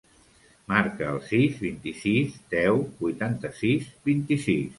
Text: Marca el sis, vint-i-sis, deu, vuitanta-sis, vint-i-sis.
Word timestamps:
Marca 0.71 1.09
el 1.15 1.19
sis, 1.27 1.59
vint-i-sis, 1.65 2.41
deu, 2.55 2.81
vuitanta-sis, 3.05 3.93
vint-i-sis. 4.11 4.67